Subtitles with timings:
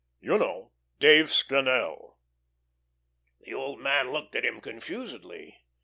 [0.19, 2.17] You know, Dave Scannel."
[3.41, 5.59] The old man looked at him confusedly.